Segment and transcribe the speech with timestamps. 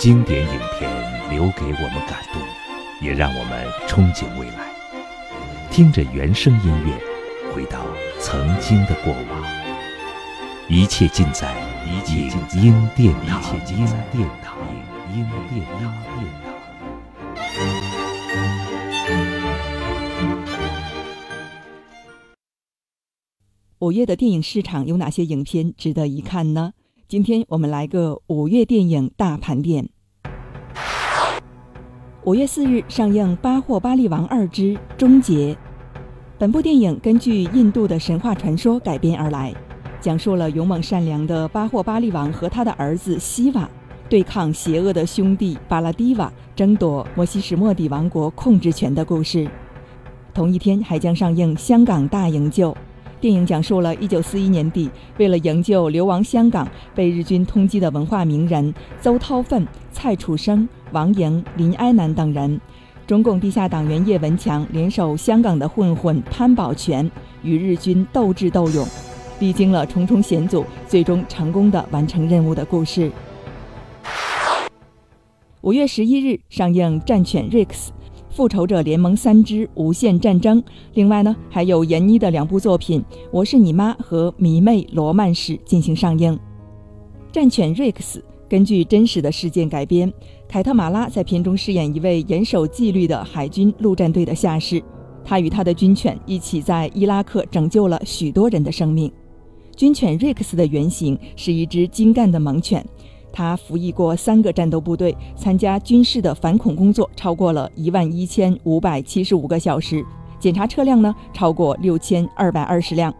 [0.00, 0.88] 经典影片
[1.28, 2.40] 留给我们感动，
[3.02, 4.72] 也让我们憧憬未来。
[5.72, 7.84] 听着原声音乐，回到
[8.20, 9.44] 曾经的过往。
[10.68, 11.52] 一切尽在
[11.84, 14.56] 一切音殿堂，一切尽在殿堂，
[15.12, 15.92] 音殿堂。
[23.80, 26.74] 五月的电影市场有哪些影片值得一看呢？
[27.08, 29.88] 今天我们来个五月电影大盘点。
[32.28, 35.54] 五月四日上映《巴霍巴利王二之终结》。
[36.36, 39.54] 本部电影根据印度的神话传说改编而来，
[39.98, 43.66] 讲述了勇猛善良的巴霍巴利王和他的儿子西瓦
[44.10, 49.48] 对抗邪恶的兄弟巴拉迪瓦，争夺摩西什莫底王国控制权的故事。
[50.34, 52.72] 同一天还将上映《香港大营救》。
[53.20, 62.60] 电影讲述了1941年底，为了营救流亡香港、被日军通缉的文化名人邹韬奋、蔡楚生、王莹、林哀南等人，
[63.06, 67.10] 中共地下党员叶文强联手香港的混混潘宝全，
[67.42, 68.86] 与日军斗智斗勇，
[69.40, 73.10] 历经了重重险阻，最终成功的完成任务的故事。
[75.62, 77.66] 五月十一日上映《战犬 Rex》。
[78.38, 80.62] 复仇者联盟三之无限战争，
[80.94, 83.00] 另外呢还有闫妮的两部作品
[83.32, 86.38] 《我是你妈》和《迷妹罗曼史》进行上映。
[87.32, 90.12] 战犬瑞克斯根据真实的事件改编，
[90.46, 94.80] 凯特马拉在片中饰演一位严守纪律的海军陆战队的下士，
[95.24, 99.10] 他与他的军犬一起在伊拉克拯救了许多人的生命。
[99.74, 102.84] 军犬瑞克斯的原型是一只精干的猛犬。
[103.38, 110.04] 他服役过三个战斗部队，参加军事的反恐工作超过了一万一千五百七十五个小时，
[110.40, 113.14] 检查车辆呢超过六千二百二十辆。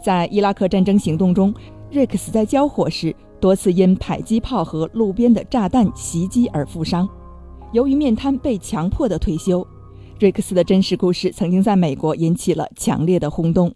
[0.00, 1.52] 在伊拉克战争行动中，
[1.90, 7.08] 瑞克斯在交火时多次因迫击炮和路边的炸弹袭击而负伤。
[7.72, 9.66] 由于面瘫被强迫的退休，
[10.20, 13.74] 瑞克斯的真实故事曾经在美国引起了强烈的轰动。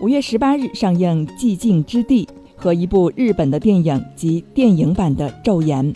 [0.00, 2.24] 五月十八日上映《寂静之地》。
[2.58, 5.94] 和一部日本的电影及电影版的《昼颜》，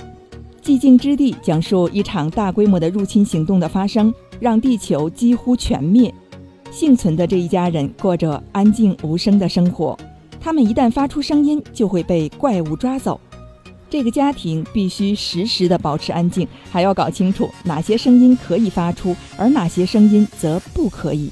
[0.62, 6.14] 寂静之地讲述一场大规模的入侵行动的发生，让地球几乎全灭。
[6.70, 9.98] 幸存的这一家人过着安静无声的生活，
[10.40, 13.20] 他们一旦发出声音，就会被怪物抓走。
[13.90, 21.30] 这个家庭必须时时的保持安静，还要搞清楚哪些声音可以发出，而哪些声音则不可以。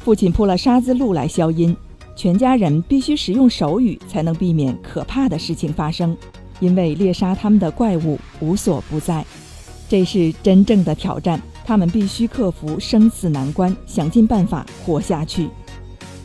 [0.00, 1.76] 父亲铺了沙子路来消音。
[2.16, 6.16] 全家人必须使用手语，才能避免可怕的事情发生，
[6.60, 9.24] 因为猎杀他们的怪物无所不在。
[9.88, 15.48] 这是真正的挑战，他们必须克服生死难关，想尽办法活下去。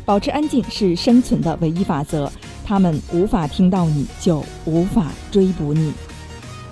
[0.06, 2.32] 保持安静是生存的唯一法则。
[2.66, 5.92] 他们无法听到你，就无法追捕你。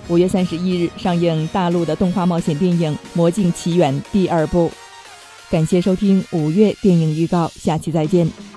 [0.08, 4.70] 五月三十一日上映大陆的动画冒险电影《魔镜奇缘》第二部。
[5.50, 8.47] 感谢收听五月电影预告，下期再见。